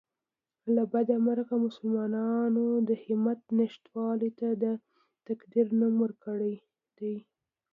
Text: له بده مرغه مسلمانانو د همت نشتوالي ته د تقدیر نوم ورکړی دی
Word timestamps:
له 0.75 0.83
بده 0.91 1.15
مرغه 1.25 1.55
مسلمانانو 1.65 2.65
د 2.87 2.89
همت 3.03 3.41
نشتوالي 3.59 4.31
ته 4.39 4.47
د 4.63 4.65
تقدیر 5.27 5.67
نوم 5.79 5.95
ورکړی 6.03 6.55
دی 6.97 7.15